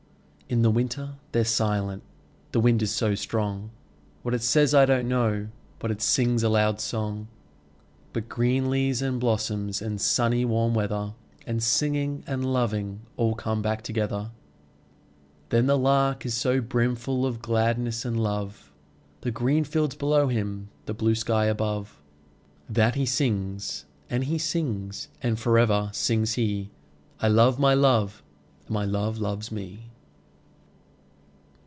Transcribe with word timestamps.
In 0.49 0.63
the 0.63 0.69
winter 0.71 1.13
they're 1.31 1.45
silent 1.45 2.03
the 2.51 2.59
wind 2.59 2.81
is 2.81 2.91
so 2.91 3.15
strong; 3.15 3.71
What 4.21 4.33
it 4.33 4.41
says, 4.43 4.73
I 4.73 4.85
don't 4.85 5.07
know, 5.07 5.47
but 5.79 5.91
it 5.91 6.01
sings 6.01 6.43
a 6.43 6.49
loud 6.49 6.81
song. 6.81 7.29
But 8.11 8.27
green 8.27 8.69
leaves, 8.69 9.01
and 9.01 9.17
blossoms, 9.17 9.81
and 9.81 10.01
sunny 10.01 10.43
warm 10.43 10.73
weather, 10.73 11.13
5 11.45 11.45
And 11.47 11.63
singing, 11.63 12.25
and 12.27 12.43
loving 12.43 12.99
all 13.15 13.33
come 13.33 13.61
back 13.61 13.81
together. 13.81 14.31
But 15.47 15.67
the 15.67 15.77
Lark 15.77 16.25
is 16.25 16.33
so 16.33 16.59
brimful 16.59 17.25
of 17.25 17.41
gladness 17.41 18.03
and 18.03 18.21
love, 18.21 18.73
The 19.21 19.31
green 19.31 19.63
fields 19.63 19.95
below 19.95 20.27
him, 20.27 20.67
the 20.85 20.93
blue 20.93 21.15
sky 21.15 21.45
above, 21.45 22.01
That 22.69 22.95
he 22.95 23.05
sings, 23.05 23.85
and 24.09 24.25
he 24.25 24.37
sings; 24.37 25.07
and 25.21 25.39
for 25.39 25.57
ever 25.57 25.91
sings 25.93 26.33
he 26.33 26.71
'I 27.21 27.29
love 27.29 27.57
my 27.57 27.73
Love, 27.73 28.21
and 28.67 28.71
my 28.71 28.83
Love 28.83 29.17
loves 29.17 29.49
me!' 29.49 29.87